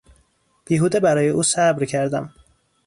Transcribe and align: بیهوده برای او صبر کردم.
بیهوده 0.65 0.99
برای 0.99 1.29
او 1.29 1.43
صبر 1.43 1.85
کردم. 1.85 2.33